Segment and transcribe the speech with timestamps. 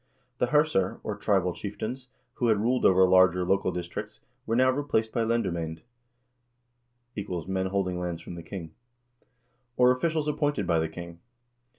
[0.39, 5.11] The herser, or tribal chieftains, who had ruled over larger local districts, were now replaced
[5.11, 5.83] by lendermamd
[6.81, 8.71] (= men holding lands from the king),
[9.77, 11.19] or officials appointed by the king.